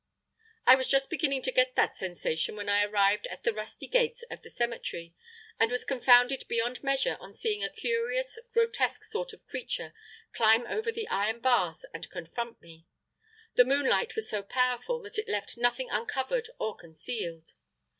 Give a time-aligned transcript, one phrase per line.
[0.65, 4.23] I was just beginning to get that sensation when I arrived at the rusty gates
[4.31, 5.13] of the cemetery,
[5.59, 9.93] and was confounded beyond measure on seeing a curious, grotesque sort of creature
[10.33, 12.87] climb over the iron bars and confront me.
[13.53, 17.53] The moonlight was so powerful that it left nothing uncovered or concealed.